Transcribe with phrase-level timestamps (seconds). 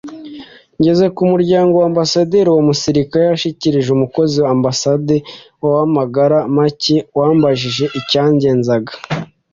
[0.79, 5.15] ngeze ku muryango wa ambasade uwo musirikare yanshyikirije umukozi wa amabasade
[5.63, 8.91] w’amagara make wambajije icyangenzaga